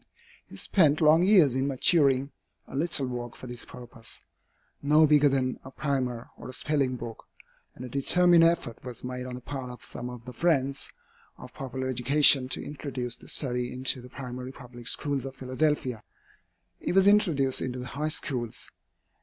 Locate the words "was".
8.83-9.03, 16.95-17.05